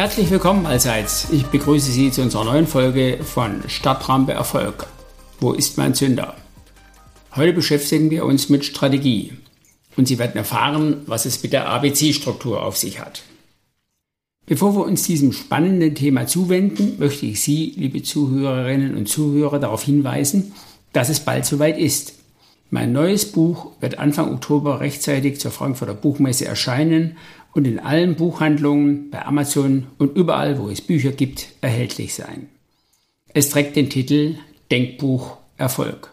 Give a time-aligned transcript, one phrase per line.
[0.00, 1.28] Herzlich willkommen allseits.
[1.30, 4.86] Ich begrüße Sie zu unserer neuen Folge von Stadtrampe Erfolg.
[5.40, 6.36] Wo ist mein Zünder?
[7.36, 9.34] Heute beschäftigen wir uns mit Strategie
[9.98, 13.24] und Sie werden erfahren, was es mit der ABC-Struktur auf sich hat.
[14.46, 19.82] Bevor wir uns diesem spannenden Thema zuwenden, möchte ich Sie, liebe Zuhörerinnen und Zuhörer, darauf
[19.82, 20.54] hinweisen,
[20.94, 22.14] dass es bald soweit ist.
[22.72, 27.16] Mein neues Buch wird Anfang Oktober rechtzeitig zur Frankfurter Buchmesse erscheinen
[27.52, 32.48] und in allen Buchhandlungen, bei Amazon und überall, wo es Bücher gibt, erhältlich sein.
[33.34, 34.36] Es trägt den Titel
[34.70, 36.12] Denkbuch Erfolg.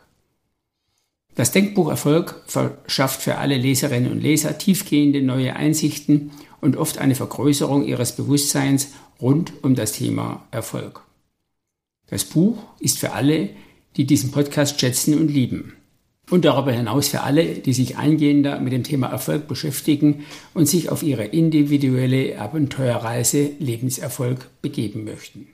[1.35, 7.13] Das Denkbuch Erfolg verschafft für alle Leserinnen und Leser tiefgehende neue Einsichten und oft eine
[7.13, 11.03] Vergrößerung ihres Bewusstseins rund um das Thema Erfolg.
[12.07, 13.49] Das Buch ist für alle,
[13.95, 15.73] die diesen Podcast schätzen und lieben.
[16.29, 20.89] Und darüber hinaus für alle, die sich eingehender mit dem Thema Erfolg beschäftigen und sich
[20.89, 25.47] auf ihre individuelle Abenteuerreise Lebenserfolg begeben möchten.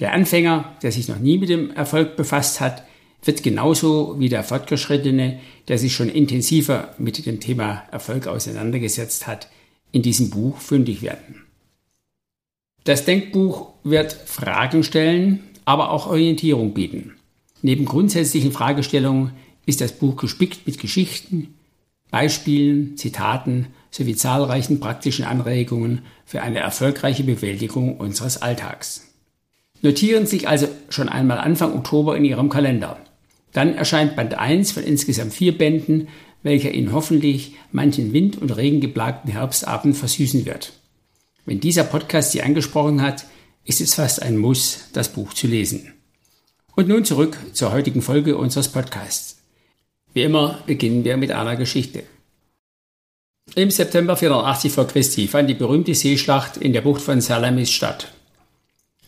[0.00, 2.84] Der Anfänger, der sich noch nie mit dem Erfolg befasst hat,
[3.22, 9.48] wird genauso wie der Fortgeschrittene, der sich schon intensiver mit dem Thema Erfolg auseinandergesetzt hat,
[9.92, 11.42] in diesem Buch fündig werden.
[12.84, 17.14] Das Denkbuch wird Fragen stellen, aber auch Orientierung bieten.
[17.62, 19.32] Neben grundsätzlichen Fragestellungen
[19.66, 21.54] ist das Buch gespickt mit Geschichten,
[22.10, 29.08] Beispielen, Zitaten sowie zahlreichen praktischen Anregungen für eine erfolgreiche Bewältigung unseres Alltags.
[29.82, 32.98] Notieren Sie sich also schon einmal Anfang Oktober in Ihrem Kalender.
[33.52, 36.08] Dann erscheint Band 1 von insgesamt vier Bänden,
[36.42, 40.72] welcher Ihnen hoffentlich manchen wind- und regengeplagten Herbstabend versüßen wird.
[41.46, 43.26] Wenn dieser Podcast Sie angesprochen hat,
[43.64, 45.92] ist es fast ein Muss, das Buch zu lesen.
[46.76, 49.43] Und nun zurück zur heutigen Folge unseres Podcasts.
[50.14, 52.04] Wie immer beginnen wir mit einer Geschichte.
[53.56, 54.84] Im September 480 v.
[54.84, 58.12] Christi fand die berühmte Seeschlacht in der Bucht von Salamis statt.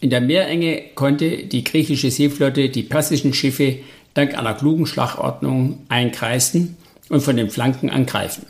[0.00, 3.78] In der Meerenge konnte die griechische Seeflotte die persischen Schiffe
[4.15, 6.77] dank einer klugen Schlachtordnung einkreisen
[7.09, 8.47] und von den Flanken angreifen.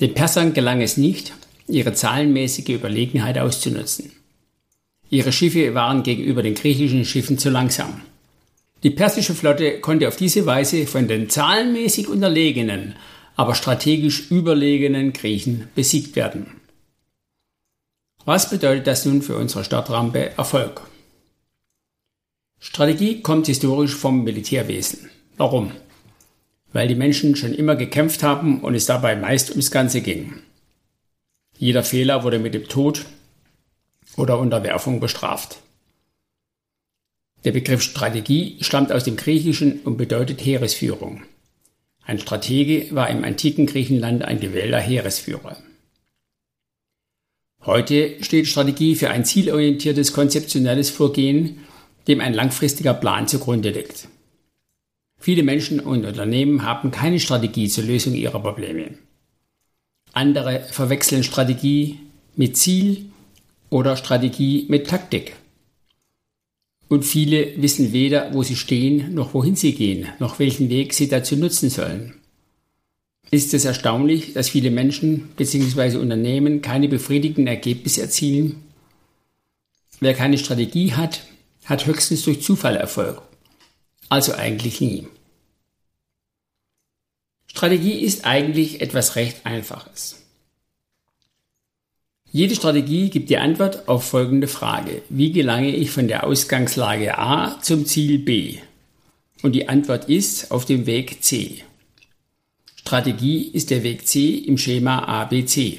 [0.00, 1.32] Den Persern gelang es nicht,
[1.68, 4.10] ihre zahlenmäßige Überlegenheit auszunutzen.
[5.08, 8.00] Ihre Schiffe waren gegenüber den griechischen Schiffen zu langsam.
[8.84, 12.94] Die persische Flotte konnte auf diese Weise von den zahlenmäßig unterlegenen,
[13.34, 16.60] aber strategisch überlegenen Griechen besiegt werden.
[18.26, 20.82] Was bedeutet das nun für unsere Stadtrampe Erfolg?
[22.60, 25.10] Strategie kommt historisch vom Militärwesen.
[25.38, 25.72] Warum?
[26.74, 30.40] Weil die Menschen schon immer gekämpft haben und es dabei meist ums Ganze ging.
[31.56, 33.06] Jeder Fehler wurde mit dem Tod
[34.16, 35.63] oder Unterwerfung bestraft.
[37.44, 41.22] Der Begriff Strategie stammt aus dem Griechischen und bedeutet Heeresführung.
[42.04, 45.56] Ein Stratege war im antiken Griechenland ein gewählter Heeresführer.
[47.64, 51.60] Heute steht Strategie für ein zielorientiertes konzeptionelles Vorgehen
[52.06, 54.08] dem ein langfristiger Plan zugrunde liegt.
[55.18, 58.98] Viele Menschen und Unternehmen haben keine Strategie zur Lösung ihrer Probleme.
[60.12, 61.98] Andere verwechseln Strategie
[62.36, 63.06] mit Ziel
[63.70, 65.34] oder Strategie mit Taktik.
[66.88, 71.08] Und viele wissen weder, wo sie stehen, noch wohin sie gehen, noch welchen Weg sie
[71.08, 72.14] dazu nutzen sollen.
[73.30, 75.96] Ist es erstaunlich, dass viele Menschen bzw.
[75.96, 78.62] Unternehmen keine befriedigenden Ergebnisse erzielen?
[80.00, 81.26] Wer keine Strategie hat,
[81.64, 83.22] hat höchstens durch Zufall Erfolg.
[84.08, 85.06] Also eigentlich nie.
[87.46, 90.23] Strategie ist eigentlich etwas recht Einfaches.
[92.36, 95.02] Jede Strategie gibt die Antwort auf folgende Frage.
[95.08, 98.56] Wie gelange ich von der Ausgangslage A zum Ziel B?
[99.42, 101.62] Und die Antwort ist auf dem Weg C.
[102.74, 105.78] Strategie ist der Weg C im Schema ABC.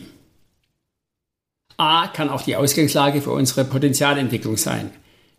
[1.76, 4.92] A kann auch die Ausgangslage für unsere Potenzialentwicklung sein.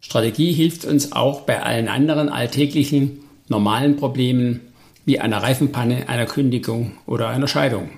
[0.02, 4.60] Strategie hilft uns auch bei allen anderen alltäglichen, normalen Problemen
[5.06, 7.88] wie einer Reifenpanne, einer Kündigung oder einer Scheidung.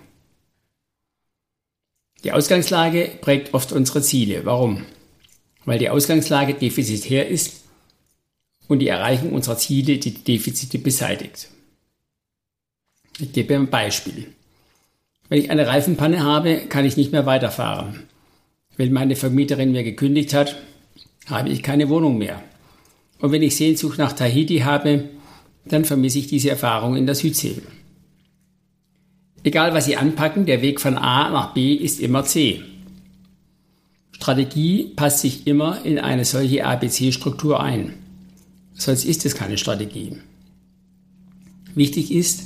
[2.24, 4.44] Die Ausgangslage prägt oft unsere Ziele.
[4.44, 4.84] Warum?
[5.64, 7.64] Weil die Ausgangslage defizitär ist
[8.66, 11.48] und die Erreichung unserer Ziele die Defizite beseitigt.
[13.20, 14.26] Ich gebe ein Beispiel.
[15.28, 18.04] Wenn ich eine Reifenpanne habe, kann ich nicht mehr weiterfahren.
[18.76, 20.56] Wenn meine Vermieterin mir gekündigt hat,
[21.26, 22.42] habe ich keine Wohnung mehr.
[23.18, 25.08] Und wenn ich Sehnsucht nach Tahiti habe,
[25.64, 27.60] dann vermisse ich diese Erfahrung in der Südsee.
[29.44, 32.62] Egal was Sie anpacken, der Weg von A nach B ist immer C.
[34.12, 37.94] Strategie passt sich immer in eine solche ABC-Struktur ein.
[38.74, 40.16] Sonst ist es keine Strategie.
[41.74, 42.44] Wichtig ist,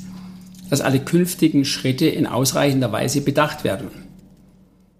[0.68, 3.88] dass alle künftigen Schritte in ausreichender Weise bedacht werden.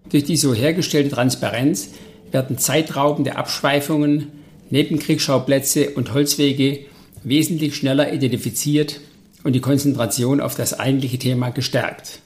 [0.08, 1.90] Durch die so hergestellte Transparenz
[2.30, 4.28] werden zeitraubende Abschweifungen,
[4.70, 6.86] Nebenkriegsschauplätze und Holzwege
[7.22, 9.00] wesentlich schneller identifiziert
[9.44, 12.20] und die Konzentration auf das eigentliche Thema gestärkt.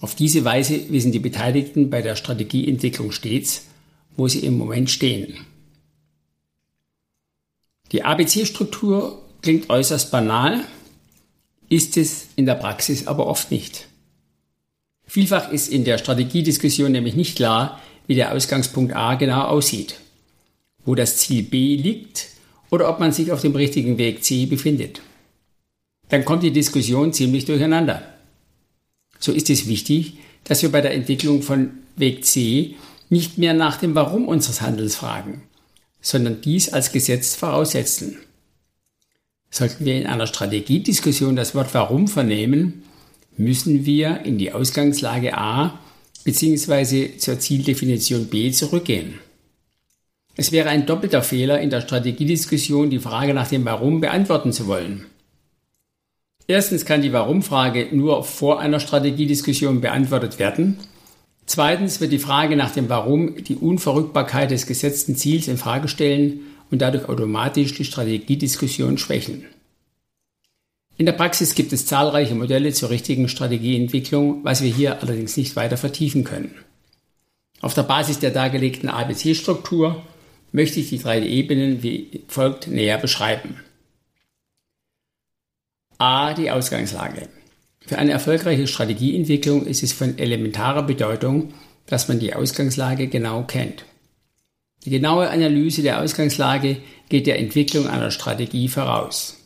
[0.00, 3.64] Auf diese Weise wissen die Beteiligten bei der Strategieentwicklung stets,
[4.16, 5.34] wo sie im Moment stehen.
[7.92, 10.62] Die ABC-Struktur klingt äußerst banal,
[11.68, 13.88] ist es in der Praxis aber oft nicht.
[15.06, 19.96] Vielfach ist in der Strategiediskussion nämlich nicht klar, wie der Ausgangspunkt A genau aussieht,
[20.84, 22.28] wo das Ziel B liegt
[22.70, 25.00] oder ob man sich auf dem richtigen Weg C befindet.
[26.08, 28.02] Dann kommt die Diskussion ziemlich durcheinander.
[29.18, 30.14] So ist es wichtig,
[30.44, 32.76] dass wir bei der Entwicklung von Weg C
[33.10, 35.42] nicht mehr nach dem Warum unseres Handelns fragen,
[36.00, 38.18] sondern dies als Gesetz voraussetzen.
[39.50, 42.82] Sollten wir in einer Strategiediskussion das Wort Warum vernehmen,
[43.36, 45.78] müssen wir in die Ausgangslage A
[46.24, 47.16] bzw.
[47.16, 49.14] zur Zieldefinition B zurückgehen.
[50.36, 54.66] Es wäre ein doppelter Fehler, in der Strategiediskussion die Frage nach dem Warum beantworten zu
[54.66, 55.06] wollen.
[56.50, 60.78] Erstens kann die Warum-Frage nur vor einer Strategiediskussion beantwortet werden.
[61.44, 66.40] Zweitens wird die Frage nach dem Warum die Unverrückbarkeit des gesetzten Ziels in Frage stellen
[66.70, 69.44] und dadurch automatisch die Strategiediskussion schwächen.
[70.96, 75.54] In der Praxis gibt es zahlreiche Modelle zur richtigen Strategieentwicklung, was wir hier allerdings nicht
[75.54, 76.54] weiter vertiefen können.
[77.60, 80.02] Auf der Basis der dargelegten ABC-Struktur
[80.52, 83.56] möchte ich die drei Ebenen wie folgt näher beschreiben.
[86.00, 86.32] A.
[86.32, 87.28] Die Ausgangslage.
[87.80, 91.52] Für eine erfolgreiche Strategieentwicklung ist es von elementarer Bedeutung,
[91.86, 93.84] dass man die Ausgangslage genau kennt.
[94.84, 96.76] Die genaue Analyse der Ausgangslage
[97.08, 99.38] geht der Entwicklung einer Strategie voraus.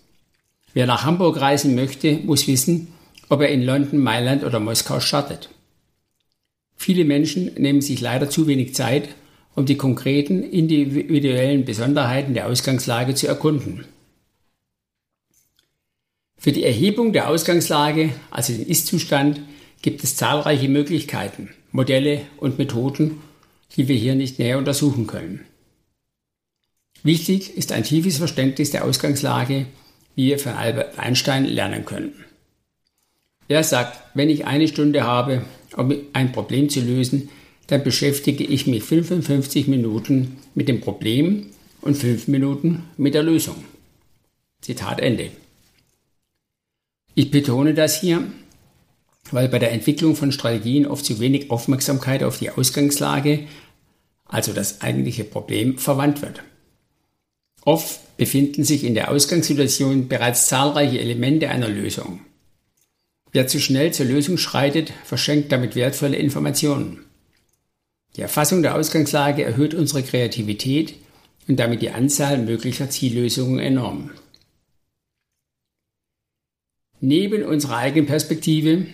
[0.74, 2.88] Wer nach Hamburg reisen möchte, muss wissen,
[3.30, 5.48] ob er in London, Mailand oder Moskau startet.
[6.76, 9.08] Viele Menschen nehmen sich leider zu wenig Zeit,
[9.54, 13.86] um die konkreten individuellen Besonderheiten der Ausgangslage zu erkunden.
[16.42, 19.40] Für die Erhebung der Ausgangslage, also den Ist-Zustand,
[19.80, 23.20] gibt es zahlreiche Möglichkeiten, Modelle und Methoden,
[23.76, 25.46] die wir hier nicht näher untersuchen können.
[27.04, 29.66] Wichtig ist ein tiefes Verständnis der Ausgangslage,
[30.16, 32.24] wie wir von Albert Einstein lernen können.
[33.46, 35.44] Er sagt, wenn ich eine Stunde habe,
[35.76, 37.28] um ein Problem zu lösen,
[37.68, 41.46] dann beschäftige ich mich 55 Minuten mit dem Problem
[41.82, 43.62] und 5 Minuten mit der Lösung.
[44.60, 45.30] Zitat Ende.
[47.14, 48.24] Ich betone das hier,
[49.30, 53.46] weil bei der Entwicklung von Strategien oft zu wenig Aufmerksamkeit auf die Ausgangslage,
[54.24, 56.42] also das eigentliche Problem, verwandt wird.
[57.64, 62.20] Oft befinden sich in der Ausgangssituation bereits zahlreiche Elemente einer Lösung.
[63.30, 67.04] Wer zu schnell zur Lösung schreitet, verschenkt damit wertvolle Informationen.
[68.16, 70.94] Die Erfassung der Ausgangslage erhöht unsere Kreativität
[71.48, 74.10] und damit die Anzahl möglicher Ziellösungen enorm.
[77.04, 78.86] Neben unserer eigenen Perspektive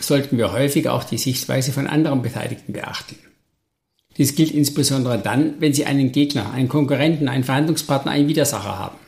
[0.00, 3.14] sollten wir häufig auch die Sichtweise von anderen Beteiligten beachten.
[4.16, 8.98] Dies gilt insbesondere dann, wenn Sie einen Gegner, einen Konkurrenten, einen Verhandlungspartner, einen Widersacher haben.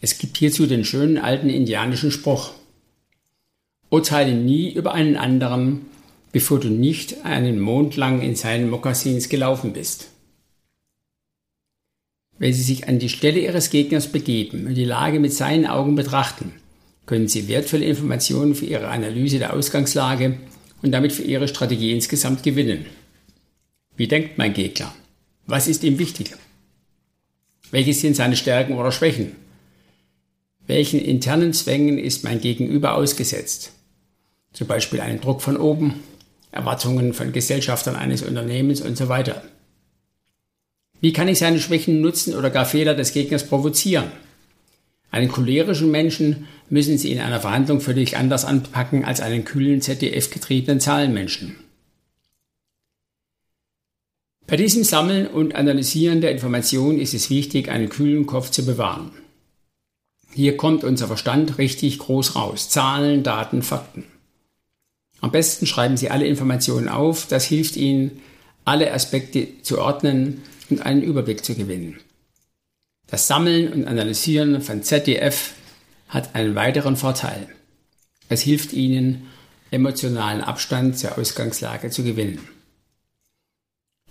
[0.00, 2.54] Es gibt hierzu den schönen alten indianischen Spruch.
[3.88, 5.86] Urteile nie über einen anderen,
[6.32, 10.08] bevor du nicht einen Mond lang in seinen Mokassins gelaufen bist.
[12.38, 15.94] Wenn Sie sich an die Stelle Ihres Gegners begeben und die Lage mit seinen Augen
[15.94, 16.52] betrachten,
[17.06, 20.38] können Sie wertvolle Informationen für Ihre Analyse der Ausgangslage
[20.82, 22.86] und damit für Ihre Strategie insgesamt gewinnen.
[23.96, 24.92] Wie denkt mein Gegner?
[25.46, 26.32] Was ist ihm wichtig?
[27.70, 29.32] Welche sind seine Stärken oder Schwächen?
[30.66, 33.72] Welchen internen Zwängen ist mein Gegenüber ausgesetzt?
[34.52, 36.00] Zum Beispiel einen Druck von oben,
[36.50, 39.42] Erwartungen von Gesellschaftern eines Unternehmens und so weiter.
[41.00, 44.10] Wie kann ich seine Schwächen nutzen oder gar Fehler des Gegners provozieren?
[45.10, 50.80] Einen cholerischen Menschen müssen Sie in einer Verhandlung völlig anders anpacken als einen kühlen ZDF-getriebenen
[50.80, 51.56] Zahlenmenschen.
[54.46, 59.10] Bei diesem Sammeln und Analysieren der Informationen ist es wichtig, einen kühlen Kopf zu bewahren.
[60.32, 62.68] Hier kommt unser Verstand richtig groß raus.
[62.68, 64.04] Zahlen, Daten, Fakten.
[65.20, 67.26] Am besten schreiben Sie alle Informationen auf.
[67.26, 68.20] Das hilft Ihnen,
[68.64, 71.98] alle Aspekte zu ordnen und einen Überblick zu gewinnen.
[73.06, 75.52] Das Sammeln und Analysieren von ZDF
[76.08, 77.48] hat einen weiteren Vorteil.
[78.28, 79.26] Es hilft Ihnen,
[79.70, 82.40] emotionalen Abstand zur Ausgangslage zu gewinnen.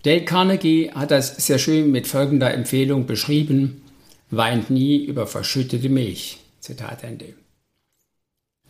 [0.04, 3.82] Dale Carnegie hat das sehr schön mit folgender Empfehlung beschrieben,
[4.30, 6.40] weint nie über verschüttete Milch.
[6.60, 7.34] Zitat Ende.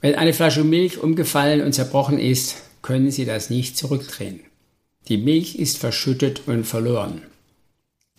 [0.01, 4.41] Wenn eine Flasche Milch umgefallen und zerbrochen ist, können Sie das nicht zurückdrehen.
[5.07, 7.21] Die Milch ist verschüttet und verloren.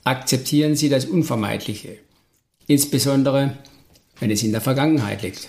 [0.07, 1.99] Akzeptieren Sie das Unvermeidliche,
[2.69, 3.59] insbesondere
[4.21, 5.49] wenn es in der Vergangenheit liegt.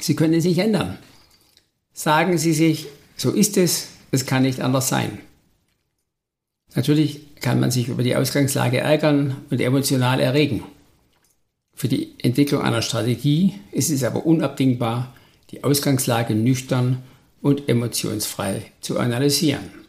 [0.00, 0.96] Sie können es nicht ändern.
[1.92, 2.86] Sagen Sie sich,
[3.18, 5.18] so ist es, es kann nicht anders sein.
[6.74, 10.64] Natürlich kann man sich über die Ausgangslage ärgern und emotional erregen.
[11.74, 15.14] Für die Entwicklung einer Strategie ist es aber unabdingbar,
[15.50, 17.02] die Ausgangslage nüchtern
[17.42, 19.79] und emotionsfrei zu analysieren.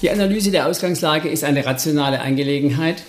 [0.00, 3.02] Die Analyse der Ausgangslage ist eine rationale Angelegenheit.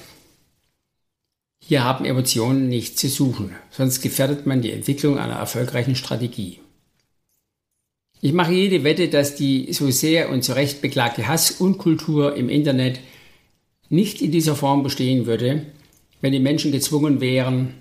[1.63, 6.59] Hier haben Emotionen nichts zu suchen, sonst gefährdet man die Entwicklung einer erfolgreichen Strategie.
[8.21, 12.35] Ich mache jede Wette, dass die so sehr und zu Recht beklagte Hass- und Kultur
[12.35, 12.99] im Internet
[13.89, 15.67] nicht in dieser Form bestehen würde,
[16.21, 17.75] wenn die Menschen gezwungen wären,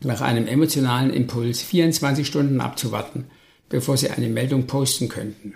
[0.00, 3.26] nach einem emotionalen Impuls 24 Stunden abzuwarten,
[3.68, 5.54] bevor sie eine Meldung posten könnten.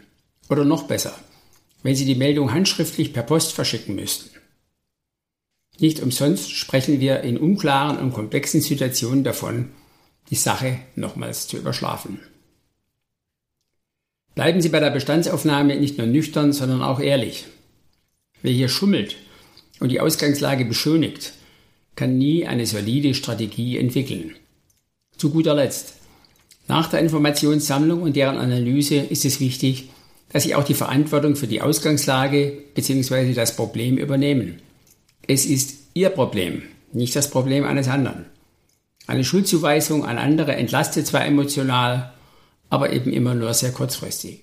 [0.49, 1.14] Oder noch besser,
[1.87, 4.37] wenn Sie die Meldung handschriftlich per Post verschicken müssten.
[5.78, 9.71] Nicht umsonst sprechen wir in unklaren und komplexen Situationen davon,
[10.28, 12.19] die Sache nochmals zu überschlafen.
[14.35, 17.45] Bleiben Sie bei der Bestandsaufnahme nicht nur nüchtern, sondern auch ehrlich.
[18.43, 19.14] Wer hier schummelt
[19.78, 21.35] und die Ausgangslage beschönigt,
[21.95, 24.35] kann nie eine solide Strategie entwickeln.
[25.16, 25.95] Zu guter Letzt.
[26.66, 29.90] Nach der Informationssammlung und deren Analyse ist es wichtig,
[30.30, 33.33] dass sie auch die Verantwortung für die Ausgangslage bzw.
[33.33, 34.61] das Problem übernehmen.
[35.26, 38.26] Es ist ihr Problem, nicht das Problem eines anderen.
[39.06, 42.12] Eine Schuldzuweisung an andere entlastet zwar emotional,
[42.68, 44.42] aber eben immer nur sehr kurzfristig.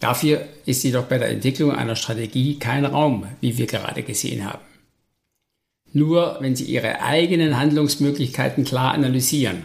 [0.00, 4.64] Dafür ist jedoch bei der Entwicklung einer Strategie kein Raum, wie wir gerade gesehen haben.
[5.92, 9.62] Nur wenn Sie Ihre eigenen Handlungsmöglichkeiten klar analysieren,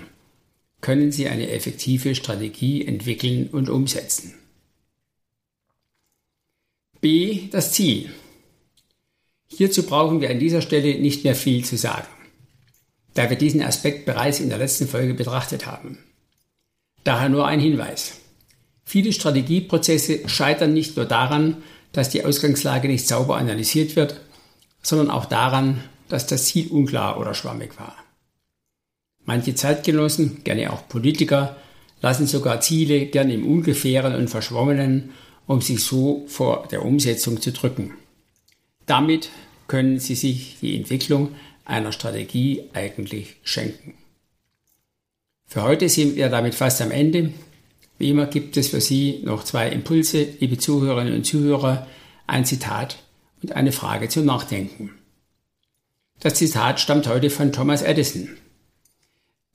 [0.79, 4.35] können Sie eine effektive Strategie entwickeln und umsetzen.
[7.01, 7.47] B.
[7.51, 8.09] Das Ziel.
[9.47, 12.07] Hierzu brauchen wir an dieser Stelle nicht mehr viel zu sagen,
[13.13, 15.99] da wir diesen Aspekt bereits in der letzten Folge betrachtet haben.
[17.05, 18.17] Daher nur ein Hinweis.
[18.83, 21.63] Viele Strategieprozesse scheitern nicht nur daran,
[21.93, 24.19] dass die Ausgangslage nicht sauber analysiert wird,
[24.81, 27.95] sondern auch daran, dass das Ziel unklar oder schwammig war.
[29.23, 31.55] Manche Zeitgenossen, gerne auch Politiker,
[32.01, 35.11] lassen sogar Ziele gern im Ungefähren und Verschwommenen
[35.49, 37.95] um sich so vor der Umsetzung zu drücken.
[38.85, 39.31] Damit
[39.67, 41.33] können Sie sich die Entwicklung
[41.65, 43.95] einer Strategie eigentlich schenken.
[45.47, 47.33] Für heute sind wir damit fast am Ende.
[47.97, 51.87] Wie immer gibt es für Sie noch zwei Impulse, liebe Zuhörerinnen und Zuhörer,
[52.27, 52.99] ein Zitat
[53.41, 54.91] und eine Frage zum Nachdenken.
[56.19, 58.37] Das Zitat stammt heute von Thomas Edison.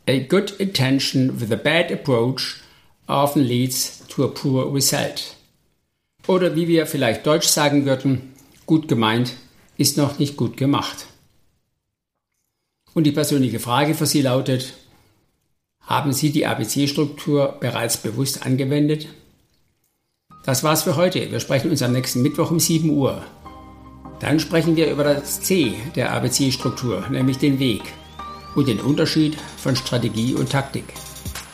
[0.08, 2.56] A good intention with a bad approach
[3.06, 5.36] often leads to a poor result.
[6.26, 8.34] Oder wie wir vielleicht Deutsch sagen würden,
[8.66, 9.34] gut gemeint
[9.76, 11.06] ist noch nicht gut gemacht.
[12.94, 14.74] Und die persönliche Frage für Sie lautet,
[15.80, 19.08] haben Sie die ABC-Struktur bereits bewusst angewendet?
[20.44, 21.30] Das war's für heute.
[21.30, 23.22] Wir sprechen uns am nächsten Mittwoch um 7 Uhr.
[24.20, 27.82] Dann sprechen wir über das C der ABC-Struktur, nämlich den Weg
[28.54, 30.84] und den Unterschied von Strategie und Taktik.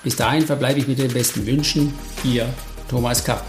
[0.04, 1.94] Bis dahin verbleibe ich mit den besten Wünschen.
[2.22, 2.52] Ihr
[2.88, 3.44] Thomas Kapp.